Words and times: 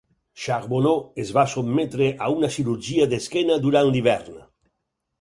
Charboneau 0.45 1.03
es 1.25 1.33
va 1.35 1.43
sotmetre 1.53 2.09
a 2.15 2.33
una 2.39 2.51
cirurgia 2.59 3.09
d'esquena 3.15 3.63
durant 3.71 3.93
l'hivern. 3.97 4.45